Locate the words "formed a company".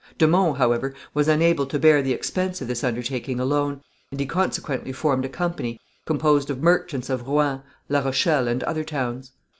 4.91-5.79